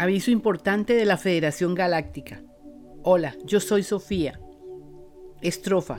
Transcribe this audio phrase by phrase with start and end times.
[0.00, 2.40] Aviso importante de la Federación Galáctica.
[3.02, 4.38] Hola, yo soy Sofía.
[5.42, 5.98] Estrofa.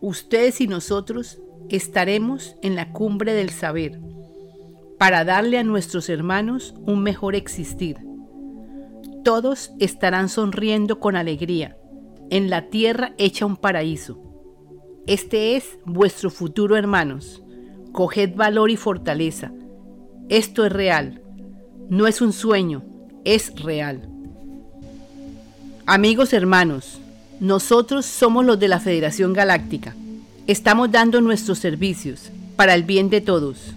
[0.00, 3.98] Ustedes y nosotros estaremos en la cumbre del saber
[4.96, 7.98] para darle a nuestros hermanos un mejor existir.
[9.24, 11.76] Todos estarán sonriendo con alegría,
[12.30, 14.22] en la tierra hecha un paraíso.
[15.08, 17.42] Este es vuestro futuro, hermanos.
[17.90, 19.52] Coged valor y fortaleza.
[20.28, 21.24] Esto es real.
[21.90, 22.84] No es un sueño,
[23.26, 24.00] es real.
[25.84, 27.00] Amigos hermanos,
[27.40, 29.94] nosotros somos los de la Federación Galáctica.
[30.46, 33.74] Estamos dando nuestros servicios para el bien de todos.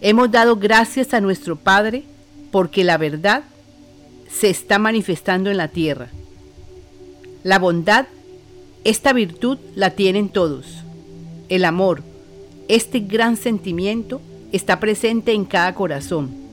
[0.00, 2.04] Hemos dado gracias a nuestro Padre
[2.52, 3.42] porque la verdad
[4.32, 6.08] se está manifestando en la tierra.
[7.42, 8.06] La bondad,
[8.84, 10.66] esta virtud la tienen todos.
[11.48, 12.04] El amor,
[12.68, 14.20] este gran sentimiento,
[14.52, 16.45] está presente en cada corazón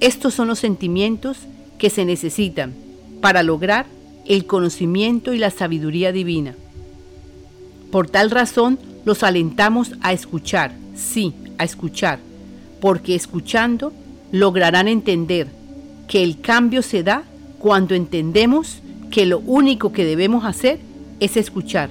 [0.00, 1.36] estos son los sentimientos
[1.78, 2.74] que se necesitan
[3.20, 3.86] para lograr
[4.26, 6.54] el conocimiento y la sabiduría divina.
[7.92, 12.18] Por tal razón, los alentamos a escuchar, sí, a escuchar,
[12.80, 13.92] porque escuchando
[14.32, 15.48] lograrán entender
[16.08, 17.24] que el cambio se da
[17.58, 20.80] cuando entendemos que lo único que debemos hacer
[21.18, 21.90] es escuchar,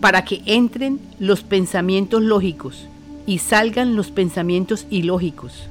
[0.00, 2.86] para que entren los pensamientos lógicos
[3.26, 5.68] y salgan los pensamientos ilógicos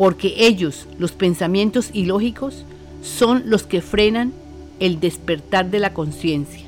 [0.00, 2.64] porque ellos, los pensamientos ilógicos,
[3.02, 4.32] son los que frenan
[4.78, 6.64] el despertar de la conciencia.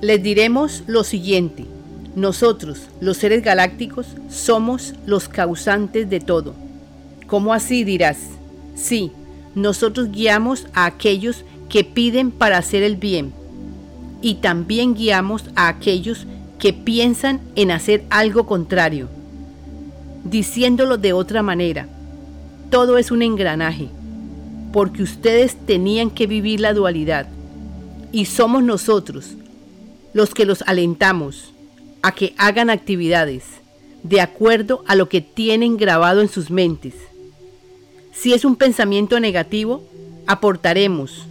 [0.00, 1.64] Les diremos lo siguiente,
[2.16, 6.52] nosotros, los seres galácticos, somos los causantes de todo.
[7.28, 8.18] ¿Cómo así dirás?
[8.74, 9.12] Sí,
[9.54, 13.32] nosotros guiamos a aquellos que piden para hacer el bien
[14.20, 16.26] y también guiamos a aquellos
[16.58, 19.08] que piensan en hacer algo contrario
[20.30, 21.86] Diciéndolo de otra manera,
[22.68, 23.88] todo es un engranaje,
[24.72, 27.28] porque ustedes tenían que vivir la dualidad,
[28.10, 29.34] y somos nosotros
[30.14, 31.52] los que los alentamos
[32.02, 33.44] a que hagan actividades
[34.02, 36.94] de acuerdo a lo que tienen grabado en sus mentes.
[38.12, 39.84] Si es un pensamiento negativo,
[40.26, 41.24] aportaremos,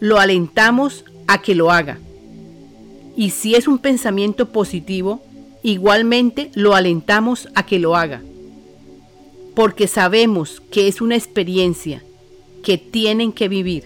[0.00, 1.98] lo alentamos a que lo haga.
[3.16, 5.22] Y si es un pensamiento positivo,
[5.64, 8.22] igualmente lo alentamos a que lo haga,
[9.54, 12.04] porque sabemos que es una experiencia
[12.62, 13.84] que tienen que vivir,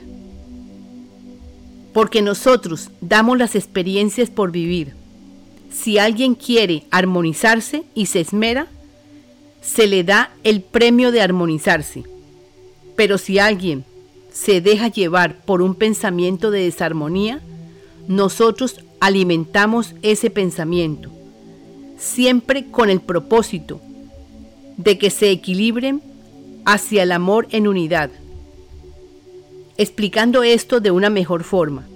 [1.94, 4.92] porque nosotros damos las experiencias por vivir.
[5.70, 8.66] Si alguien quiere armonizarse y se esmera,
[9.62, 12.02] se le da el premio de armonizarse.
[12.96, 13.84] Pero si alguien
[14.32, 17.40] se deja llevar por un pensamiento de desarmonía,
[18.08, 21.17] nosotros alimentamos ese pensamiento
[21.98, 23.80] siempre con el propósito
[24.76, 26.00] de que se equilibren
[26.64, 28.10] hacia el amor en unidad.
[29.76, 31.86] Explicando esto de una mejor forma,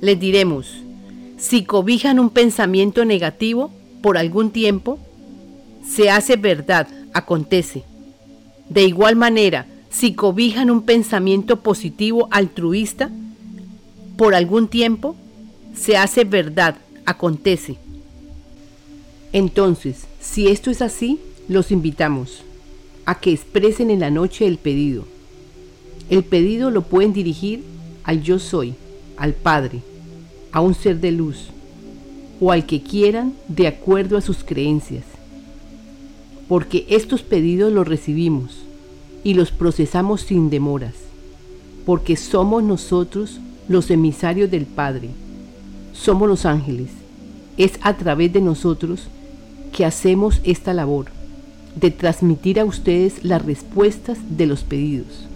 [0.00, 0.82] les diremos,
[1.36, 3.70] si cobijan un pensamiento negativo
[4.02, 4.98] por algún tiempo,
[5.86, 7.84] se hace verdad, acontece.
[8.68, 13.10] De igual manera, si cobijan un pensamiento positivo altruista,
[14.16, 15.16] por algún tiempo,
[15.74, 16.76] se hace verdad,
[17.06, 17.78] acontece.
[19.32, 22.42] Entonces, si esto es así, los invitamos
[23.04, 25.04] a que expresen en la noche el pedido.
[26.10, 27.62] El pedido lo pueden dirigir
[28.04, 28.74] al yo soy,
[29.16, 29.80] al Padre,
[30.52, 31.48] a un ser de luz
[32.40, 35.04] o al que quieran de acuerdo a sus creencias.
[36.48, 38.58] Porque estos pedidos los recibimos
[39.24, 40.94] y los procesamos sin demoras,
[41.84, 45.10] porque somos nosotros los emisarios del Padre,
[45.92, 46.88] somos los ángeles.
[47.58, 49.08] Es a través de nosotros
[49.70, 51.06] que hacemos esta labor
[51.74, 55.26] de transmitir a ustedes las respuestas de los pedidos.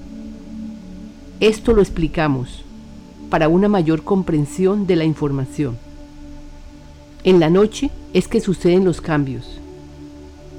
[1.40, 2.64] Esto lo explicamos
[3.30, 5.76] para una mayor comprensión de la información.
[7.24, 9.60] En la noche es que suceden los cambios,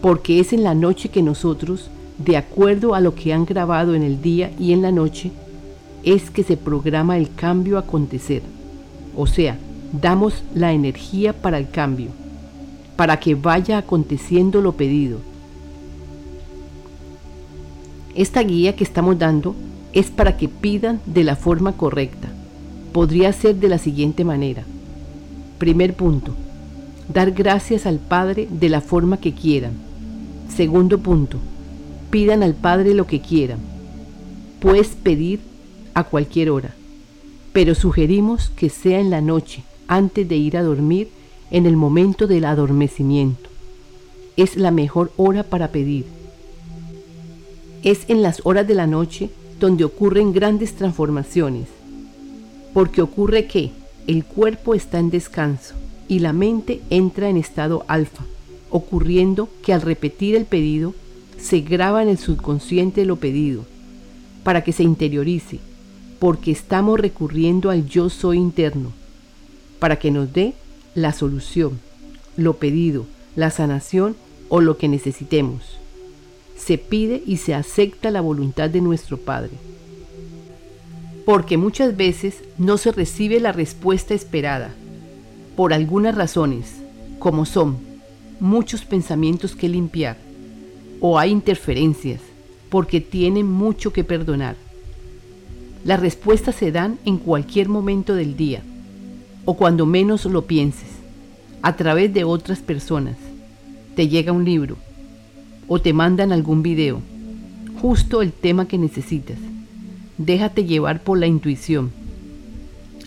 [0.01, 4.03] porque es en la noche que nosotros, de acuerdo a lo que han grabado en
[4.03, 5.31] el día y en la noche,
[6.03, 8.41] es que se programa el cambio a acontecer.
[9.15, 9.57] O sea,
[9.91, 12.22] damos la energía para el cambio
[13.03, 15.19] para que vaya aconteciendo lo pedido.
[18.15, 19.55] Esta guía que estamos dando
[19.91, 22.29] es para que pidan de la forma correcta.
[22.93, 24.63] Podría ser de la siguiente manera.
[25.57, 26.33] Primer punto,
[27.13, 29.73] dar gracias al Padre de la forma que quieran.
[30.47, 31.39] Segundo punto,
[32.09, 33.59] pidan al Padre lo que quieran.
[34.61, 35.41] Puedes pedir
[35.93, 36.73] a cualquier hora,
[37.51, 41.09] pero sugerimos que sea en la noche, antes de ir a dormir
[41.53, 43.49] en el momento del adormecimiento.
[44.35, 46.05] Es la mejor hora para pedir.
[47.83, 49.29] Es en las horas de la noche
[49.59, 51.67] donde ocurren grandes transformaciones,
[52.73, 53.71] porque ocurre que
[54.07, 55.75] el cuerpo está en descanso
[56.07, 58.25] y la mente entra en estado alfa,
[58.71, 60.95] ocurriendo que al repetir el pedido
[61.37, 63.63] se graba en el subconsciente lo pedido,
[64.43, 65.59] para que se interiorice,
[66.17, 68.91] porque estamos recurriendo al yo soy interno,
[69.77, 70.55] para que nos dé
[70.95, 71.79] la solución,
[72.37, 73.05] lo pedido,
[73.35, 74.15] la sanación
[74.49, 75.77] o lo que necesitemos.
[76.57, 79.51] Se pide y se acepta la voluntad de nuestro Padre.
[81.25, 84.73] Porque muchas veces no se recibe la respuesta esperada,
[85.55, 86.75] por algunas razones,
[87.19, 87.77] como son
[88.39, 90.17] muchos pensamientos que limpiar,
[90.99, 92.21] o hay interferencias,
[92.69, 94.55] porque tienen mucho que perdonar.
[95.85, 98.63] Las respuestas se dan en cualquier momento del día,
[99.45, 100.89] o cuando menos lo pienses,
[101.61, 103.15] a través de otras personas.
[103.95, 104.77] Te llega un libro,
[105.67, 107.01] o te mandan algún video,
[107.81, 109.37] justo el tema que necesitas.
[110.17, 111.91] Déjate llevar por la intuición.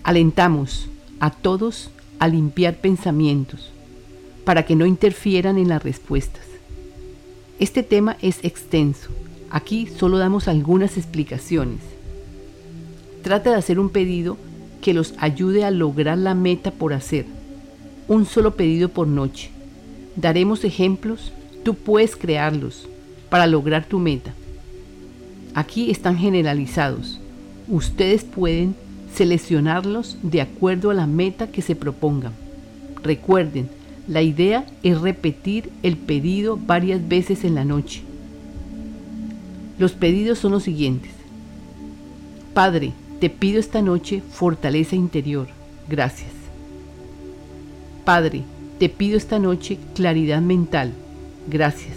[0.02, 0.88] Alentamos
[1.20, 3.70] a todos a limpiar pensamientos
[4.44, 6.44] para que no interfieran en las respuestas.
[7.58, 9.10] Este tema es extenso.
[9.50, 11.80] Aquí solo damos algunas explicaciones.
[13.22, 14.36] Trata de hacer un pedido
[14.86, 17.26] que los ayude a lograr la meta por hacer.
[18.06, 19.50] Un solo pedido por noche.
[20.14, 21.32] Daremos ejemplos,
[21.64, 22.86] tú puedes crearlos
[23.28, 24.32] para lograr tu meta.
[25.54, 27.18] Aquí están generalizados.
[27.66, 28.76] Ustedes pueden
[29.12, 32.34] seleccionarlos de acuerdo a la meta que se propongan.
[33.02, 33.68] Recuerden,
[34.06, 38.02] la idea es repetir el pedido varias veces en la noche.
[39.80, 41.10] Los pedidos son los siguientes.
[42.54, 45.48] Padre, te pido esta noche fortaleza interior.
[45.88, 46.30] Gracias.
[48.04, 48.42] Padre,
[48.78, 50.92] te pido esta noche claridad mental.
[51.48, 51.96] Gracias.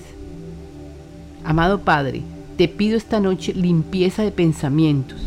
[1.43, 2.21] Amado Padre,
[2.57, 5.19] te pido esta noche limpieza de pensamientos.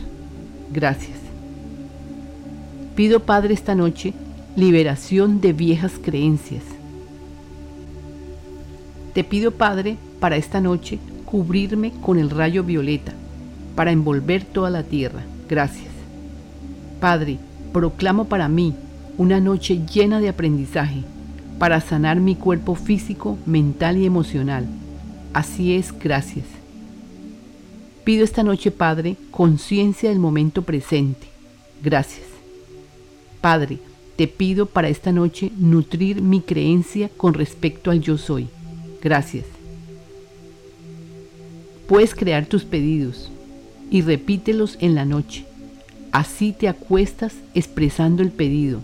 [0.72, 1.18] Gracias.
[2.94, 4.12] Pido, Padre, esta noche
[4.54, 6.62] liberación de viejas creencias.
[9.14, 13.12] Te pido, Padre, para esta noche cubrirme con el rayo violeta,
[13.74, 15.22] para envolver toda la tierra.
[15.52, 15.90] Gracias.
[16.98, 17.36] Padre,
[17.74, 18.74] proclamo para mí
[19.18, 21.02] una noche llena de aprendizaje,
[21.58, 24.66] para sanar mi cuerpo físico, mental y emocional.
[25.34, 26.46] Así es, gracias.
[28.02, 31.26] Pido esta noche, Padre, conciencia del momento presente.
[31.82, 32.24] Gracias.
[33.42, 33.78] Padre,
[34.16, 38.48] te pido para esta noche nutrir mi creencia con respecto al yo soy.
[39.02, 39.44] Gracias.
[41.86, 43.31] Puedes crear tus pedidos
[43.92, 45.44] y repítelos en la noche.
[46.12, 48.80] Así te acuestas expresando el pedido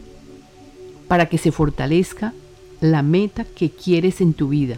[1.09, 2.35] para que se fortalezca
[2.83, 4.77] la meta que quieres en tu vida.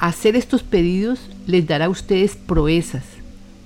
[0.00, 3.04] Hacer estos pedidos les dará a ustedes proezas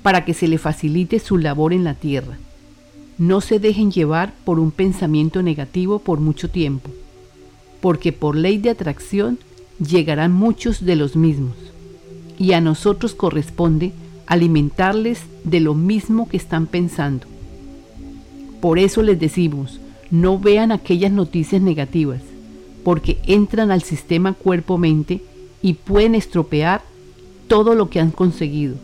[0.03, 2.37] para que se le facilite su labor en la tierra.
[3.17, 6.91] No se dejen llevar por un pensamiento negativo por mucho tiempo,
[7.81, 9.39] porque por ley de atracción
[9.81, 11.57] llegarán muchos de los mismos,
[12.39, 13.93] y a nosotros corresponde
[14.27, 17.27] alimentarles de lo mismo que están pensando.
[18.61, 19.81] Por eso les decimos,
[20.11, 22.23] no vean aquellas noticias negativas,
[22.85, 25.23] porque entran al sistema cuerpo-mente
[25.63, 26.83] y pueden estropear
[27.49, 28.77] todo lo que han conseguido.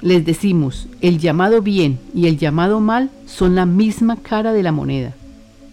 [0.00, 4.70] Les decimos, el llamado bien y el llamado mal son la misma cara de la
[4.70, 5.14] moneda.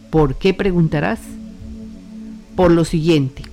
[0.09, 1.19] ¿Por qué preguntarás?
[2.55, 3.43] Por lo siguiente,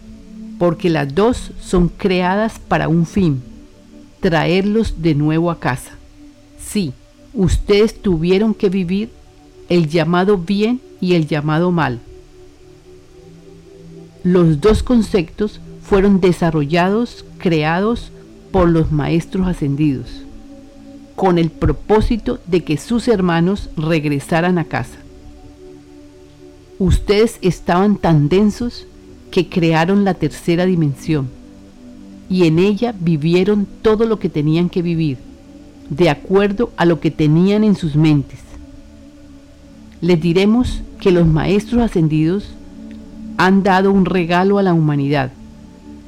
[0.62, 3.42] porque las dos son creadas para un fin,
[4.20, 5.90] traerlos de nuevo a casa.
[6.56, 6.92] Sí,
[7.34, 9.10] ustedes tuvieron que vivir
[9.68, 11.98] el llamado bien y el llamado mal.
[14.22, 18.12] Los dos conceptos fueron desarrollados, creados
[18.52, 20.22] por los maestros ascendidos
[21.16, 24.98] con el propósito de que sus hermanos regresaran a casa.
[26.78, 28.86] Ustedes estaban tan densos
[29.32, 31.28] que crearon la tercera dimensión
[32.30, 35.18] y en ella vivieron todo lo que tenían que vivir,
[35.90, 38.38] de acuerdo a lo que tenían en sus mentes.
[40.00, 42.54] Les diremos que los maestros ascendidos
[43.38, 45.32] han dado un regalo a la humanidad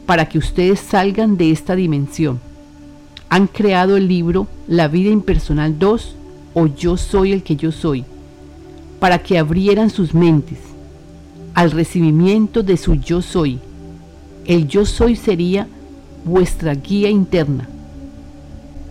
[0.07, 2.39] para que ustedes salgan de esta dimensión
[3.35, 6.15] han creado el libro La vida impersonal 2
[6.55, 8.05] o Yo soy el que yo soy,
[9.01, 10.59] para que abrieran sus mentes
[11.55, 13.61] al recibimiento de su yo soy.
[14.45, 15.69] El yo soy sería
[16.25, 17.69] vuestra guía interna.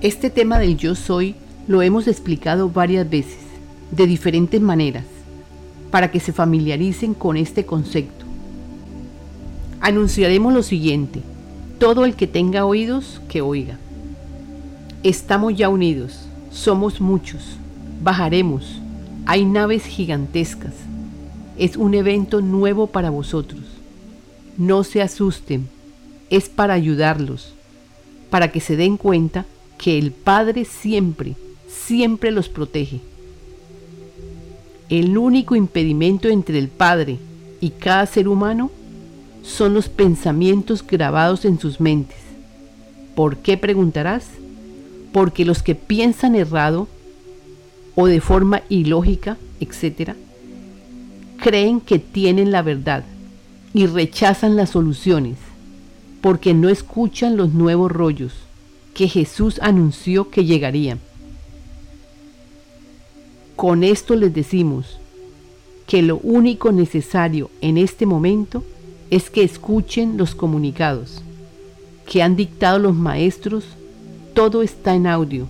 [0.01, 1.36] Este tema del yo soy
[1.67, 3.39] lo hemos explicado varias veces,
[3.91, 5.05] de diferentes maneras,
[5.91, 8.25] para que se familiaricen con este concepto.
[9.79, 11.22] Anunciaremos lo siguiente
[11.79, 13.77] todo el que tenga oídos, que oiga.
[15.03, 17.58] Estamos ya unidos, somos muchos,
[18.01, 18.82] bajaremos,
[19.25, 20.72] hay naves gigantescas.
[21.63, 23.62] Es un evento nuevo para vosotros.
[24.58, 25.70] No se asusten,
[26.29, 27.53] es para ayudarlos,
[28.29, 29.46] para que se den cuenta
[29.77, 31.38] que el Padre siempre,
[31.70, 33.00] siempre los protege.
[34.89, 37.17] El único impedimento entre el Padre
[37.62, 38.70] y cada ser humano
[39.41, 42.17] son los pensamientos grabados en sus mentes.
[43.15, 44.25] ¿Por qué preguntarás?
[45.13, 46.89] Porque los que piensan errado
[47.96, 50.17] o de forma ilógica, etc.,
[51.43, 53.03] creen que tienen la verdad
[53.73, 55.35] y rechazan las soluciones
[56.21, 58.31] porque no escuchan los nuevos rollos
[58.93, 61.01] que Jesús anunció que llegarían.
[63.57, 65.00] Con esto les decimos
[65.85, 68.63] que lo único necesario en este momento
[69.09, 71.21] es que escuchen los comunicados
[72.09, 73.65] que han dictado los maestros.
[74.33, 75.50] Todo está en audio.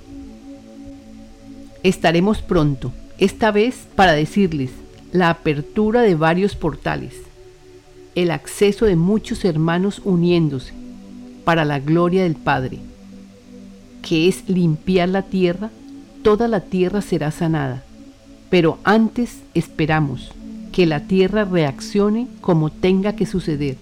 [1.83, 4.71] Estaremos pronto, esta vez para decirles
[5.13, 7.13] la apertura de varios portales,
[8.15, 10.73] el acceso de muchos hermanos uniéndose
[11.45, 12.79] para la gloria del Padre,
[14.01, 15.69] que es limpiar la tierra,
[16.23, 17.83] toda la tierra será sanada.
[18.49, 20.31] Pero antes esperamos
[20.71, 23.77] que la Tierra reaccione como tenga que suceder.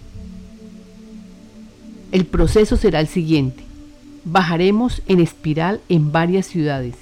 [2.12, 3.64] El proceso será el siguiente.
[4.26, 6.96] Bajaremos en espiral en varias ciudades.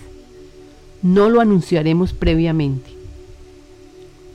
[1.02, 2.99] No lo anunciaremos previamente.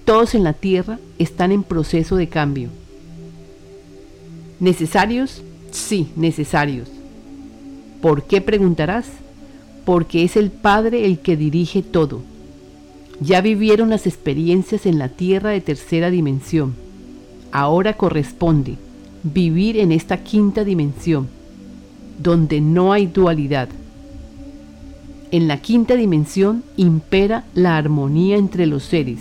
[0.04, 2.68] Todos en la Tierra están en proceso de cambio.
[4.60, 5.42] ¿Necesarios?
[5.70, 6.88] Sí, necesarios.
[8.00, 9.06] ¿Por qué preguntarás?
[9.84, 12.20] Porque es el Padre el que dirige todo
[13.20, 16.74] ya vivieron las experiencias en la tierra de tercera dimensión.
[17.52, 18.76] Ahora corresponde
[19.22, 21.28] vivir en esta quinta dimensión,
[22.22, 23.68] donde no hay dualidad.
[25.30, 29.20] En la quinta dimensión impera la armonía entre los seres,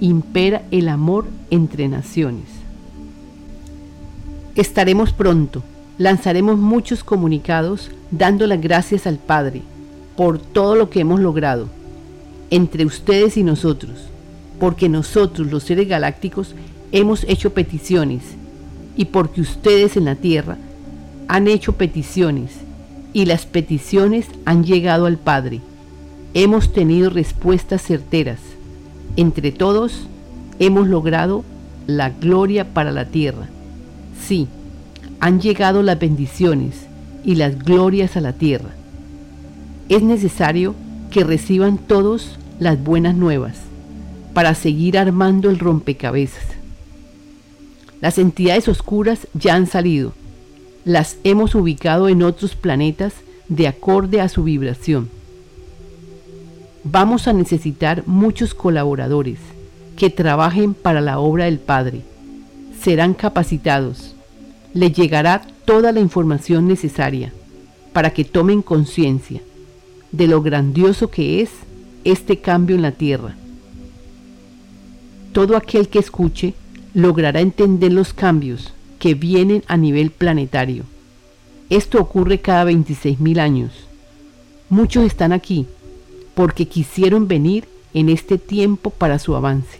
[0.00, 2.46] impera el amor entre naciones.
[4.54, 5.62] Estaremos pronto,
[5.98, 9.62] lanzaremos muchos comunicados dando las gracias al Padre
[10.16, 11.68] por todo lo que hemos logrado
[12.50, 13.92] entre ustedes y nosotros,
[14.60, 16.54] porque nosotros los seres galácticos
[16.92, 18.22] hemos hecho peticiones
[18.96, 20.56] y porque ustedes en la Tierra
[21.26, 22.52] han hecho peticiones
[23.12, 25.60] y las peticiones han llegado al Padre.
[26.34, 28.38] Hemos tenido respuestas certeras.
[29.16, 30.06] Entre todos
[30.58, 31.44] hemos logrado
[31.86, 33.48] la gloria para la Tierra.
[34.20, 34.48] Sí,
[35.20, 36.86] han llegado las bendiciones
[37.24, 38.70] y las glorias a la Tierra.
[39.88, 40.74] Es necesario
[41.10, 43.56] que reciban todos las buenas nuevas
[44.32, 46.44] para seguir armando el rompecabezas.
[48.00, 50.12] Las entidades oscuras ya han salido.
[50.84, 53.14] Las hemos ubicado en otros planetas
[53.48, 55.08] de acorde a su vibración.
[56.86, 59.38] Vamos a necesitar muchos colaboradores
[59.96, 62.02] que trabajen para la obra del Padre.
[62.78, 64.14] Serán capacitados.
[64.74, 67.32] Les llegará toda la información necesaria
[67.94, 69.40] para que tomen conciencia
[70.12, 71.50] de lo grandioso que es
[72.04, 73.34] este cambio en la tierra.
[75.32, 76.52] Todo aquel que escuche
[76.92, 80.84] logrará entender los cambios que vienen a nivel planetario.
[81.70, 83.72] Esto ocurre cada 26.000 años.
[84.68, 85.66] Muchos están aquí
[86.34, 89.78] porque quisieron venir en este tiempo para su avance.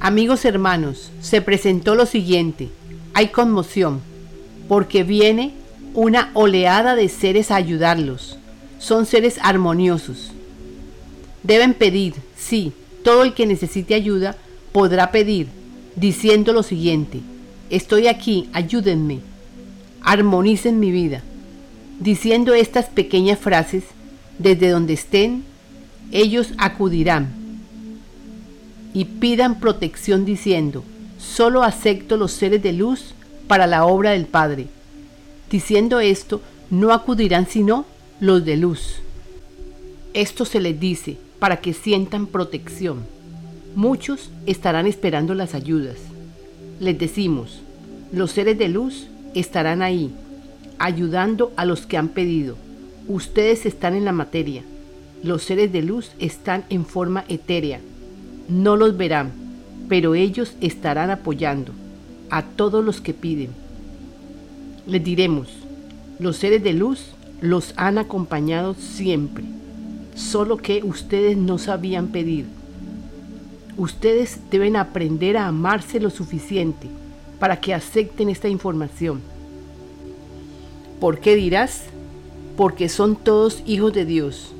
[0.00, 2.68] Amigos hermanos, se presentó lo siguiente.
[3.14, 4.00] Hay conmoción
[4.68, 5.52] porque viene
[5.94, 8.38] una oleada de seres a ayudarlos
[8.80, 10.32] son seres armoniosos.
[11.44, 12.72] Deben pedir, sí,
[13.04, 14.36] todo el que necesite ayuda
[14.72, 15.48] podrá pedir,
[15.94, 17.20] diciendo lo siguiente,
[17.68, 19.20] estoy aquí, ayúdenme,
[20.00, 21.22] armonicen mi vida.
[22.00, 23.84] Diciendo estas pequeñas frases,
[24.40, 25.44] desde donde estén,
[26.12, 27.28] ellos acudirán
[28.94, 30.82] y pidan protección diciendo,
[31.18, 33.14] solo acepto los seres de luz
[33.46, 34.66] para la obra del Padre.
[35.50, 37.84] Diciendo esto, no acudirán sino
[38.18, 39.02] los de luz.
[40.14, 43.04] Esto se les dice para que sientan protección.
[43.74, 45.96] Muchos estarán esperando las ayudas.
[46.80, 47.60] Les decimos,
[48.10, 50.10] los seres de luz estarán ahí,
[50.78, 52.56] ayudando a los que han pedido.
[53.10, 54.62] Ustedes están en la materia.
[55.24, 57.80] Los seres de luz están en forma etérea.
[58.48, 59.32] No los verán,
[59.88, 61.72] pero ellos estarán apoyando
[62.30, 63.48] a todos los que piden.
[64.86, 65.48] Les diremos,
[66.20, 67.06] los seres de luz
[67.40, 69.42] los han acompañado siempre,
[70.14, 72.46] solo que ustedes no sabían pedir.
[73.76, 76.86] Ustedes deben aprender a amarse lo suficiente
[77.40, 79.20] para que acepten esta información.
[81.00, 81.89] ¿Por qué dirás?
[82.60, 84.52] Porque son todos hijos de Dios,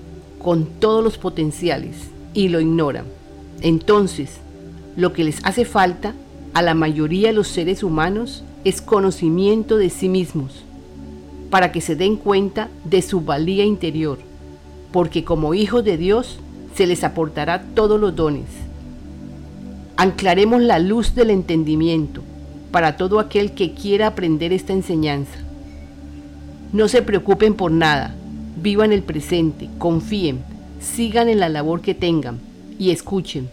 [0.43, 1.97] con todos los potenciales,
[2.33, 3.05] y lo ignoran.
[3.61, 4.39] Entonces,
[4.97, 6.15] lo que les hace falta
[6.55, 10.63] a la mayoría de los seres humanos es conocimiento de sí mismos,
[11.51, 14.17] para que se den cuenta de su valía interior,
[14.93, 16.39] porque como hijos de Dios
[16.75, 18.49] se les aportará todos los dones.
[19.99, 22.23] Anclaremos la luz del entendimiento
[22.73, 25.40] para todo aquel que quiera aprender esta enseñanza.
[26.73, 28.15] No se preocupen por nada,
[28.63, 30.45] vivan el presente, confíen,
[30.81, 32.39] sigan en la labor que tengan
[32.79, 33.49] y escuchen.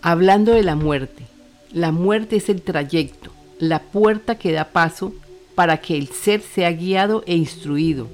[0.00, 1.24] Hablando de la muerte,
[1.72, 5.12] la muerte es el trayecto, la puerta que da paso
[5.54, 8.08] para que el ser sea guiado e instruido,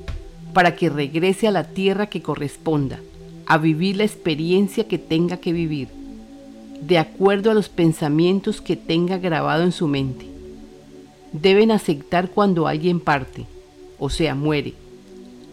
[0.52, 2.98] para que regrese a la tierra que corresponda,
[3.46, 5.88] a vivir la experiencia que tenga que vivir,
[6.80, 10.35] de acuerdo a los pensamientos que tenga grabado en su mente.
[11.32, 13.46] Deben aceptar cuando alguien parte,
[13.98, 14.74] o sea, muere.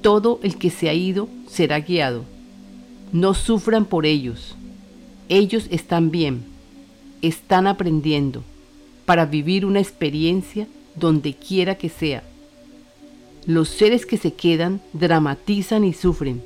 [0.02, 2.26] Todo el que se ha ido será guiado.
[3.12, 4.56] No sufran por ellos.
[5.30, 6.44] Ellos están bien,
[7.22, 8.44] están aprendiendo
[9.06, 12.24] para vivir una experiencia donde quiera que sea.
[13.46, 16.42] Los seres que se quedan dramatizan y sufren.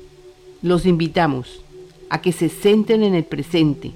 [0.62, 1.62] Los invitamos
[2.10, 3.92] a que se centren en el presente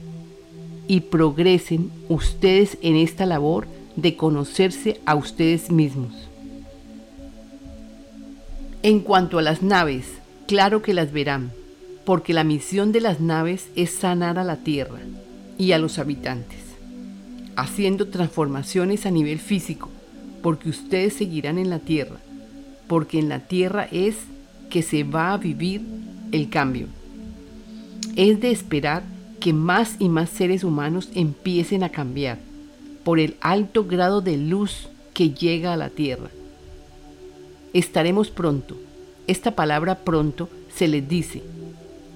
[0.87, 6.13] y progresen ustedes en esta labor de conocerse a ustedes mismos.
[8.83, 10.07] En cuanto a las naves,
[10.49, 11.53] claro que las verán,
[12.05, 14.99] porque la misión de las naves es sanar a la Tierra
[15.59, 16.59] y a los habitantes,
[17.55, 19.89] haciendo transformaciones a nivel físico,
[20.43, 22.17] porque ustedes seguirán en la Tierra,
[22.89, 24.17] porque en la Tierra es
[24.69, 25.83] que se va a vivir
[26.33, 26.89] el cambio.
[28.17, 29.05] Es de esperar
[29.39, 32.39] que más y más seres humanos empiecen a cambiar
[33.05, 36.31] por el alto grado de luz que llega a la tierra.
[37.73, 38.77] Estaremos pronto.
[39.27, 41.43] Esta palabra pronto se les dice.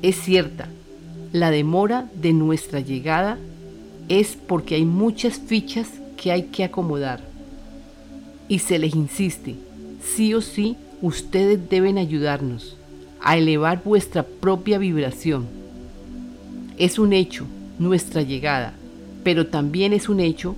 [0.02, 0.68] Es cierta.
[1.32, 3.38] La demora de nuestra llegada
[4.08, 7.20] es porque hay muchas fichas que hay que acomodar.
[8.48, 9.56] Y se les insiste,
[10.00, 12.76] sí o sí, ustedes deben ayudarnos
[13.20, 15.46] a elevar vuestra propia vibración.
[16.78, 17.44] Es un hecho
[17.78, 18.74] nuestra llegada,
[19.24, 20.54] pero también es un hecho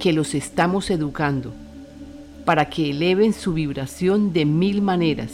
[0.00, 1.52] que los estamos educando
[2.46, 5.30] para que eleven su vibración de mil maneras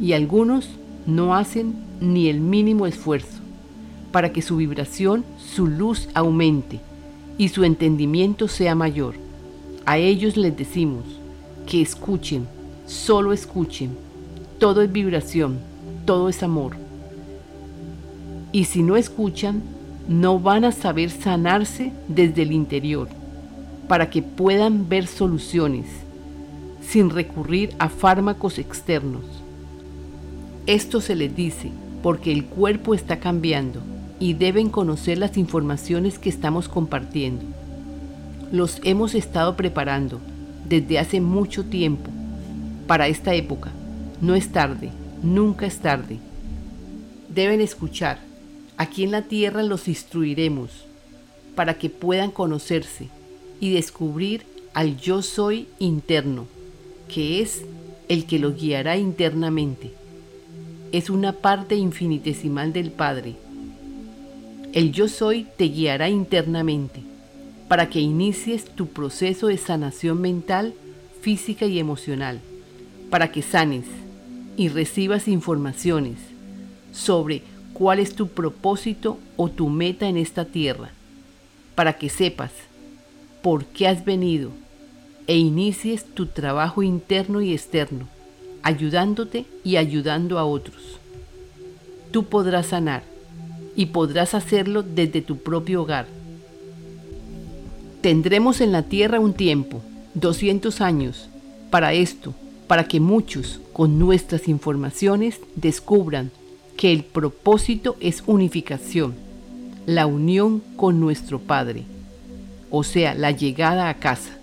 [0.00, 0.68] y algunos
[1.06, 3.40] no hacen ni el mínimo esfuerzo
[4.12, 6.78] para que su vibración, su luz aumente
[7.38, 9.14] y su entendimiento sea mayor.
[9.86, 11.04] A ellos les decimos
[11.66, 12.46] que escuchen,
[12.86, 13.96] solo escuchen.
[14.58, 15.58] Todo es vibración,
[16.04, 16.76] todo es amor.
[18.52, 19.62] Y si no escuchan,
[20.06, 23.08] no van a saber sanarse desde el interior
[23.88, 25.86] para que puedan ver soluciones
[26.82, 29.24] sin recurrir a fármacos externos.
[30.66, 31.70] Esto se les dice
[32.02, 33.80] porque el cuerpo está cambiando
[34.18, 37.44] y deben conocer las informaciones que estamos compartiendo.
[38.52, 40.20] Los hemos estado preparando
[40.68, 42.10] desde hace mucho tiempo
[42.86, 43.70] para esta época.
[44.20, 44.90] No es tarde,
[45.22, 46.18] nunca es tarde.
[47.28, 48.18] Deben escuchar.
[48.76, 50.70] Aquí en la tierra los instruiremos
[51.54, 53.08] para que puedan conocerse
[53.60, 56.46] y descubrir al yo soy interno,
[57.08, 57.64] que es
[58.08, 59.92] el que lo guiará internamente.
[60.92, 63.34] Es una parte infinitesimal del Padre.
[64.72, 67.00] El yo soy te guiará internamente
[67.68, 70.74] para que inicies tu proceso de sanación mental,
[71.20, 72.40] física y emocional,
[73.10, 73.84] para que sanes
[74.56, 76.18] y recibas informaciones
[76.92, 77.42] sobre
[77.72, 80.90] cuál es tu propósito o tu meta en esta tierra,
[81.74, 82.52] para que sepas
[83.46, 84.50] por qué has venido
[85.28, 88.08] e inicies tu trabajo interno y externo,
[88.64, 90.98] ayudándote y ayudando a otros.
[92.10, 93.04] Tú podrás sanar
[93.76, 96.08] y podrás hacerlo desde tu propio hogar.
[98.00, 99.80] Tendremos en la tierra un tiempo,
[100.14, 101.28] 200 años,
[101.70, 102.34] para esto,
[102.66, 106.32] para que muchos con nuestras informaciones descubran
[106.76, 109.14] que el propósito es unificación,
[109.86, 111.84] la unión con nuestro Padre
[112.70, 114.36] o sea, la llegada a casa.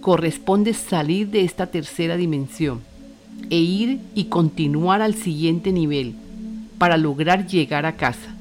[0.00, 2.80] Corresponde salir de esta tercera dimensión
[3.50, 6.14] e ir y continuar al siguiente nivel
[6.78, 8.34] para lograr llegar a casa.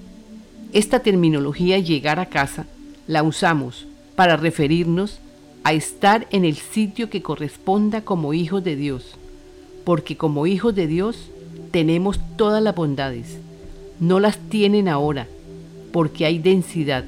[0.73, 2.65] Esta terminología llegar a casa
[3.07, 5.19] la usamos para referirnos
[5.63, 9.15] a estar en el sitio que corresponda como hijos de Dios,
[9.83, 11.29] porque como hijos de Dios
[11.71, 13.37] tenemos todas las bondades.
[13.99, 15.27] No las tienen ahora,
[15.91, 17.05] porque hay densidad,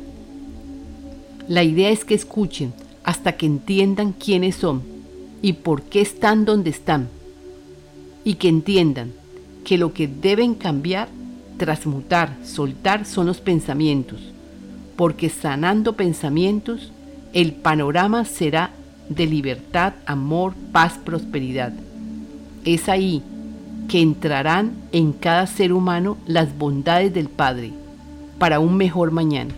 [1.48, 4.82] la idea es que escuchen hasta que entiendan quiénes son
[5.42, 7.10] y por qué están donde están.
[8.24, 9.12] Y que entiendan
[9.66, 11.10] que lo que deben cambiar,
[11.58, 14.22] transmutar, soltar son los pensamientos,
[14.96, 16.92] porque sanando pensamientos,
[17.34, 18.72] el panorama será
[19.10, 21.74] de libertad, amor, paz, prosperidad.
[22.64, 23.22] Es ahí
[23.90, 27.74] que entrarán en cada ser humano las bondades del Padre
[28.40, 29.54] para un mejor mañana.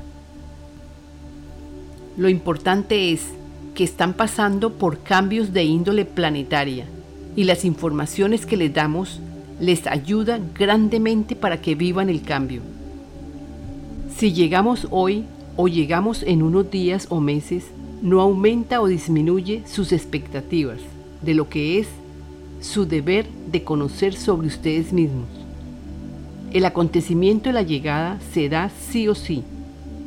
[2.17, 3.21] Lo importante es
[3.73, 6.86] que están pasando por cambios de índole planetaria
[7.36, 9.19] y las informaciones que les damos
[9.60, 12.62] les ayuda grandemente para que vivan el cambio.
[14.15, 15.25] Si llegamos hoy
[15.58, 17.65] o llegamos en unos días o meses,
[18.01, 20.80] no aumenta o disminuye sus expectativas
[21.21, 21.88] de lo que es
[22.62, 25.28] su deber de conocer sobre ustedes mismos.
[26.54, 29.43] El acontecimiento de la llegada se da sí o sí.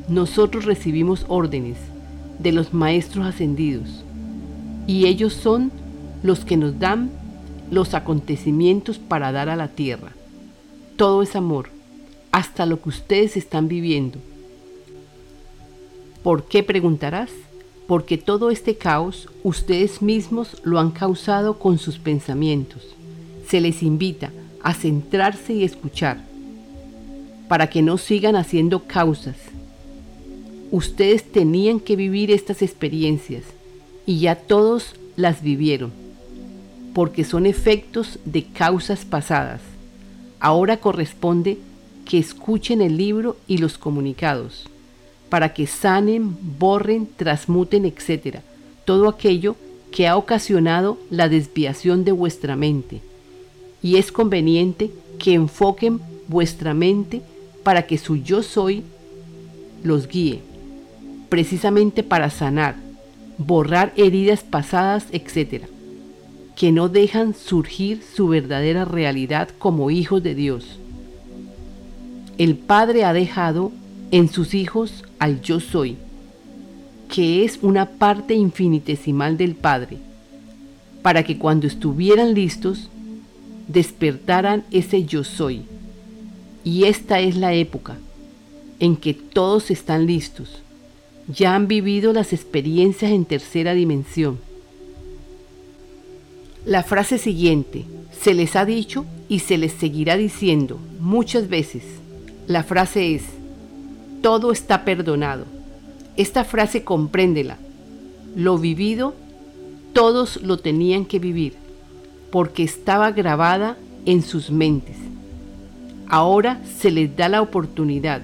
[0.09, 1.77] Nosotros recibimos órdenes
[2.39, 4.05] de los maestros ascendidos
[4.89, 5.71] y ellos son
[6.23, 7.11] los que nos dan
[7.71, 10.13] los acontecimientos para dar a la tierra.
[10.97, 11.71] Todo es amor,
[12.33, 14.19] hasta lo que ustedes están viviendo.
[16.23, 17.31] ¿Por qué preguntarás?
[17.87, 22.83] Porque todo este caos ustedes mismos lo han causado con sus pensamientos.
[23.47, 26.25] Se les invita a centrarse y escuchar,
[27.47, 29.37] para que no sigan haciendo causas.
[30.71, 33.45] Ustedes tenían que vivir estas experiencias
[34.07, 36.09] y ya todos las vivieron
[36.99, 39.61] porque son efectos de causas pasadas.
[40.41, 41.57] Ahora corresponde
[42.05, 44.65] que escuchen el libro y los comunicados,
[45.29, 48.39] para que sanen, borren, transmuten, etc.
[48.85, 49.55] Todo aquello
[49.93, 53.01] que ha ocasionado la desviación de vuestra mente.
[53.81, 57.23] Y es conveniente que enfoquen vuestra mente
[57.63, 58.83] para que su yo soy
[59.85, 60.41] los guíe,
[61.29, 62.77] precisamente para sanar,
[63.39, 65.65] borrar heridas pasadas, etc
[66.59, 70.81] que no dejan surgir su verdadera realidad como hijos de Dios.
[72.37, 73.71] El Padre ha dejado
[74.11, 75.97] en sus hijos al yo soy,
[77.09, 79.99] que es una parte infinitesimal del Padre,
[81.01, 82.89] para que cuando estuvieran listos,
[83.69, 85.63] despertaran ese yo soy.
[86.65, 87.99] Y esta es la época
[88.81, 90.61] en que todos están listos,
[91.29, 94.39] ya han vivido las experiencias en tercera dimensión
[96.69, 101.83] la frase siguiente se les ha dicho y se les seguirá diciendo muchas veces.
[102.47, 103.23] La frase es,
[104.21, 105.47] todo está perdonado.
[106.19, 107.57] Esta frase compréndela.
[108.37, 109.15] Lo vivido,
[109.95, 111.55] todos lo tenían que vivir,
[112.31, 114.97] porque estaba grabada en sus mentes.
[116.07, 118.21] Ahora se les da la oportunidad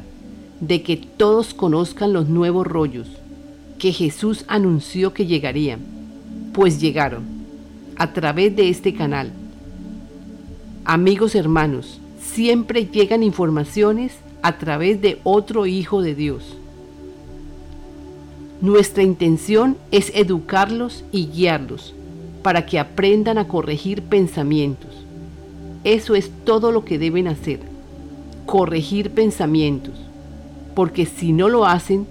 [0.66, 3.08] de que todos conozcan los nuevos rollos
[3.78, 5.80] que Jesús anunció que llegarían,
[6.52, 7.24] pues llegaron
[7.96, 9.30] a través de este canal.
[10.84, 16.56] Amigos hermanos, siempre llegan informaciones a través de otro Hijo de Dios.
[18.60, 21.94] Nuestra intención es educarlos y guiarlos
[22.42, 24.90] para que aprendan a corregir pensamientos.
[25.82, 27.60] Eso es todo lo que deben hacer,
[28.46, 29.94] corregir pensamientos,
[30.74, 32.06] porque si no lo hacen,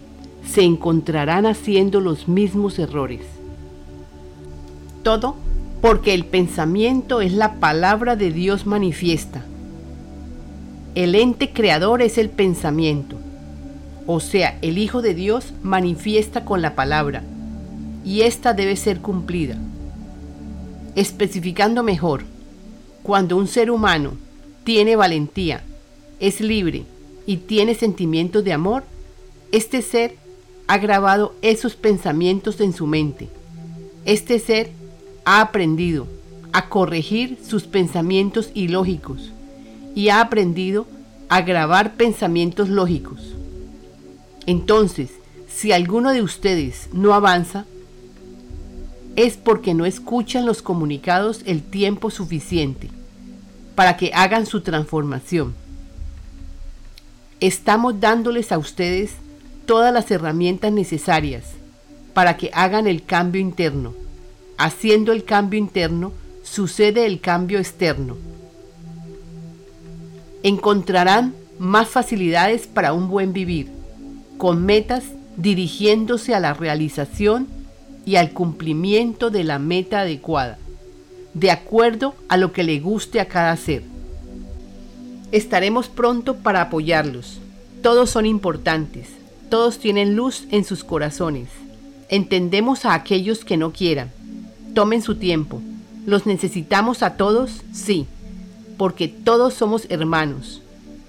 [0.47, 3.21] se encontrarán haciendo los mismos errores.
[5.03, 5.35] Todo
[5.81, 9.43] porque el pensamiento es la palabra de Dios manifiesta.
[10.95, 13.17] El ente creador es el pensamiento,
[14.05, 17.23] o sea, el Hijo de Dios manifiesta con la palabra,
[18.05, 19.57] y ésta debe ser cumplida.
[20.95, 22.23] Especificando mejor,
[23.01, 24.11] cuando un ser humano
[24.63, 25.63] tiene valentía,
[26.19, 26.85] es libre
[27.25, 28.83] y tiene sentimientos de amor,
[29.51, 30.15] este ser
[30.67, 33.29] ha grabado esos pensamientos en su mente.
[34.05, 34.71] Este ser
[35.25, 36.07] ha aprendido
[36.51, 39.31] a corregir sus pensamientos ilógicos
[39.95, 40.87] y ha aprendido
[41.29, 43.33] a grabar pensamientos lógicos.
[44.45, 45.11] Entonces,
[45.47, 47.65] si alguno de ustedes no avanza,
[49.15, 52.89] es porque no escuchan los comunicados el tiempo suficiente
[53.75, 55.53] para que hagan su transformación.
[57.43, 59.11] Estamos dándoles a ustedes
[59.65, 61.43] todas las herramientas necesarias
[62.15, 63.93] para que hagan el cambio interno
[64.57, 68.15] Haciendo el cambio interno, sucede el cambio externo.
[70.43, 73.71] Encontrarán más facilidades para un buen vivir,
[74.37, 75.03] con metas
[75.37, 77.47] dirigiéndose a la realización
[78.05, 80.59] y al cumplimiento de la meta adecuada,
[81.33, 83.92] de acuerdo a lo que le guste a cada ser.
[85.33, 87.39] Estaremos pronto para apoyarlos.
[87.81, 89.09] Todos son importantes,
[89.49, 91.49] todos tienen luz en sus corazones
[92.13, 94.11] Entendemos a aquellos que no quieran.
[94.75, 95.63] Tomen su tiempo.
[96.05, 97.61] ¿Los necesitamos a todos?
[97.73, 98.05] Sí,
[98.77, 100.61] porque todos somos hermanos.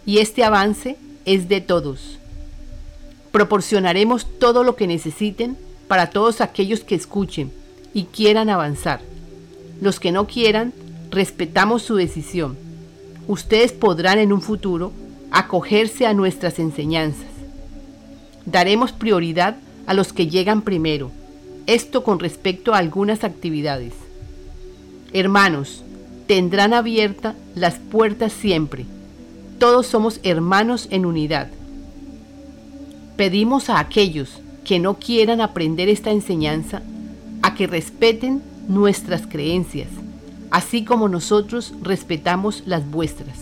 [0.07, 2.19] Y este avance es de todos.
[3.33, 5.59] Proporcionaremos todo lo que necesiten
[5.89, 7.53] para todos aquellos que escuchen
[7.93, 9.03] y quieran avanzar.
[9.83, 10.73] Los que no quieran,
[11.11, 12.57] respetamos su decisión.
[13.27, 14.93] Ustedes podrán en un futuro
[15.31, 17.27] acogerse a nuestras enseñanzas.
[18.45, 19.57] Daremos prioridad
[19.87, 21.11] a los que llegan primero,
[21.67, 23.95] esto con respecto a algunas actividades.
[25.13, 25.83] Hermanos,
[26.27, 28.85] tendrán abierta las puertas siempre.
[29.59, 31.49] Todos somos hermanos en unidad.
[33.17, 36.83] Pedimos a aquellos que no quieran aprender esta enseñanza
[37.43, 39.89] a que respeten nuestras creencias,
[40.55, 43.39] así como nosotros respetamos las vuestras.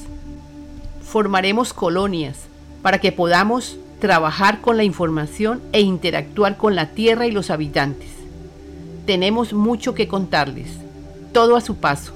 [1.03, 2.39] Formaremos colonias
[2.81, 8.09] para que podamos trabajar con la información e interactuar con la tierra y los habitantes.
[9.05, 10.69] Tenemos mucho que contarles,
[11.35, 12.15] todo a su paso.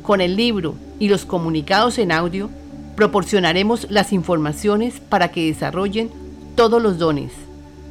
[0.00, 2.50] Con el libro y los comunicados en audio,
[2.94, 6.12] proporcionaremos las informaciones para que desarrollen
[6.54, 7.32] todos los dones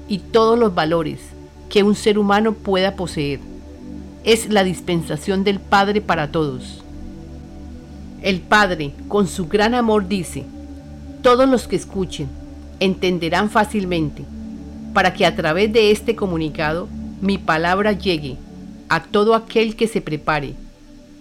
[0.08, 1.20] y todos los valores
[1.68, 3.55] que un ser humano pueda poseer.
[4.26, 6.84] Es la dispensación del Padre para todos.
[8.24, 10.46] El Padre, con su gran amor, dice,
[11.22, 12.28] todos los que escuchen
[12.80, 14.26] entenderán fácilmente,
[14.96, 16.88] para que a través de este comunicado
[17.22, 18.38] mi palabra llegue
[18.90, 20.56] a todo aquel que se prepare,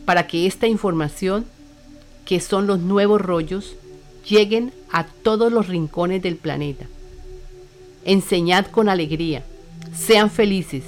[0.06, 1.44] para que esta información,
[2.24, 3.76] que son los nuevos rollos,
[4.26, 6.86] lleguen a todos los rincones del planeta.
[8.06, 9.44] Enseñad con alegría,
[9.94, 10.84] sean felices,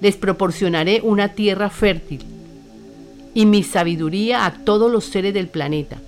[0.00, 2.24] les proporcionaré una tierra fértil
[3.34, 5.98] y mi sabiduría a todos los seres del planeta.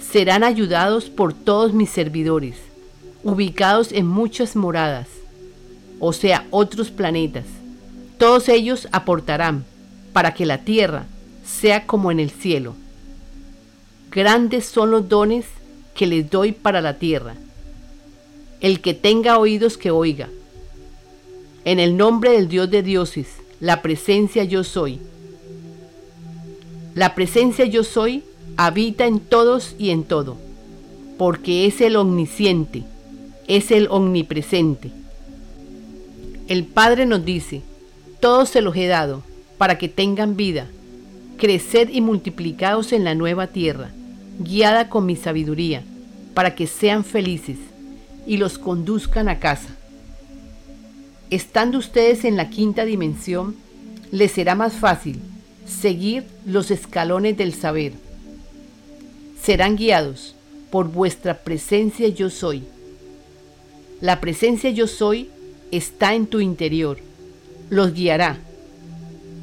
[0.00, 2.56] Serán ayudados por todos mis servidores,
[3.24, 5.08] ubicados en muchas moradas,
[6.00, 7.44] o sea, otros planetas.
[8.18, 9.64] Todos ellos aportarán
[10.12, 11.06] para que la tierra
[11.44, 12.74] sea como en el cielo.
[14.10, 15.46] Grandes son los dones
[15.94, 17.34] que les doy para la tierra
[18.60, 20.28] el que tenga oídos que oiga.
[21.64, 23.26] En el nombre del Dios de dioses,
[23.60, 25.00] la presencia yo soy.
[26.94, 28.22] La presencia yo soy
[28.56, 30.36] habita en todos y en todo,
[31.16, 32.82] porque es el omnisciente,
[33.46, 34.90] es el omnipresente.
[36.48, 37.62] El Padre nos dice,
[38.20, 39.22] todos se los he dado,
[39.58, 40.66] para que tengan vida,
[41.36, 43.90] creced y multiplicaos en la nueva tierra,
[44.38, 45.82] guiada con mi sabiduría,
[46.34, 47.58] para que sean felices
[48.26, 49.77] y los conduzcan a casa.
[51.30, 53.56] Estando ustedes en la quinta dimensión,
[54.10, 55.20] les será más fácil
[55.66, 57.92] seguir los escalones del saber.
[59.42, 60.34] Serán guiados
[60.70, 62.64] por vuestra presencia yo soy.
[64.00, 65.28] La presencia yo soy
[65.70, 66.98] está en tu interior.
[67.68, 68.38] Los guiará,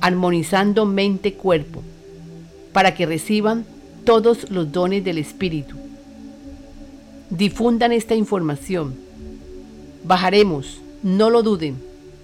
[0.02, 1.84] armonizando mente-cuerpo,
[2.74, 3.66] para que reciban
[4.04, 5.86] todos los dones del Espíritu
[7.30, 8.96] Difundan esta información.
[10.04, 11.78] Bajaremos, no lo duden.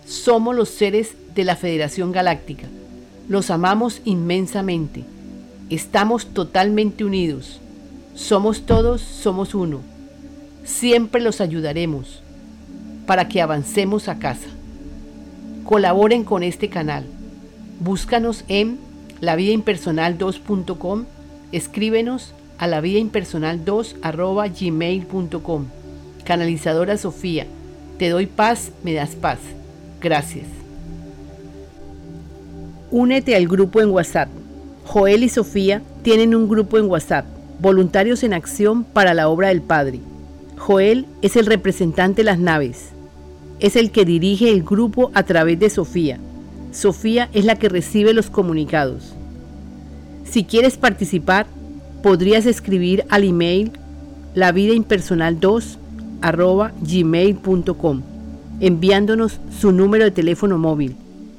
[0.08, 2.68] Somos los seres de la Federación Galáctica.
[3.30, 5.04] Los amamos inmensamente.
[5.70, 7.62] Estamos totalmente unidos.
[8.16, 9.82] Somos todos, somos uno.
[10.64, 12.24] Siempre los ayudaremos
[13.06, 14.48] para que avancemos a casa.
[15.64, 17.06] Colaboren con este canal.
[17.82, 18.80] Búscanos en
[19.22, 21.06] lavidaimpersonal2.com.
[21.52, 25.66] Escríbenos a la vida impersonal 2 arroba gmail.com.
[26.26, 27.46] Canalizadora Sofía,
[28.02, 29.38] te doy paz, me das paz.
[30.02, 30.48] Gracias.
[32.90, 34.28] Únete al grupo en WhatsApp.
[34.86, 37.28] Joel y Sofía tienen un grupo en WhatsApp,
[37.60, 40.00] Voluntarios en Acción para la Obra del Padre.
[40.58, 42.90] Joel es el representante de las naves.
[43.60, 46.18] Es el que dirige el grupo a través de Sofía.
[46.72, 49.14] Sofía es la que recibe los comunicados.
[50.24, 51.46] Si quieres participar,
[52.02, 53.74] podrías escribir al email
[54.34, 55.78] lavidaimpersonal2
[56.22, 58.02] gmail.com
[58.60, 60.96] enviándonos su número de teléfono móvil,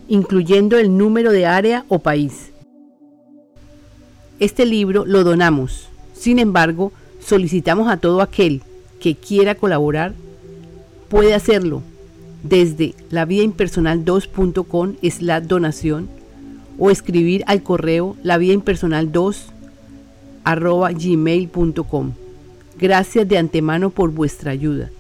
[0.09, 2.51] incluyendo el número de área o país.
[4.41, 5.89] Este libro lo donamos.
[6.15, 8.63] Sin embargo, solicitamos a todo aquel
[9.01, 10.15] que quiera colaborar,
[11.09, 11.83] puede hacerlo
[12.43, 16.09] desde lavidaimpersonal2.com es la donación
[16.79, 19.37] o escribir al correo lavidaimpersonal2
[20.45, 22.13] arroba gmail.com.
[22.83, 24.91] Gracias de antemano por vuestra ayuda.